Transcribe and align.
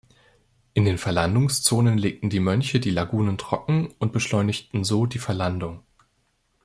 In 0.73 0.85
den 0.85 0.97
Verlandungszonen 0.97 1.95
legten 1.99 2.31
die 2.31 2.39
Mönche 2.39 2.79
die 2.79 2.89
Lagunen 2.89 3.37
trocken 3.37 3.93
und 3.99 4.11
beschleunigten 4.13 4.83
so 4.83 5.05
die 5.05 5.19
Verlandung. 5.19 5.83